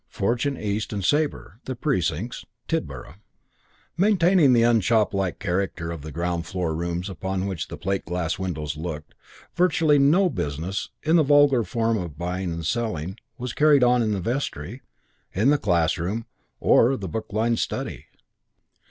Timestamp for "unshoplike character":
4.63-5.91